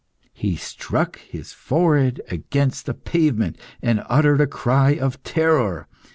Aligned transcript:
He 0.33 0.55
struck 0.55 1.19
his 1.19 1.53
forehead 1.53 2.21
against 2.31 2.87
the 2.87 2.95
pavement, 2.95 3.59
and 3.83 4.01
uttered 4.09 4.41
a 4.41 4.47
cry 4.47 4.95
of 4.97 5.21
terror. 5.21 5.87